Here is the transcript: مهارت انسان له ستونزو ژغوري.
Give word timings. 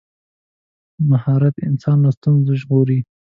مهارت 1.09 1.55
انسان 1.67 1.97
له 2.05 2.11
ستونزو 2.17 2.51
ژغوري. 2.61 2.99